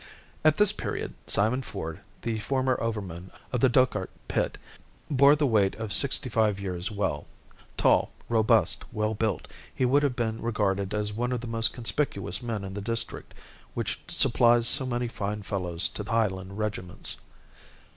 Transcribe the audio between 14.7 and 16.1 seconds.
many fine fellows to the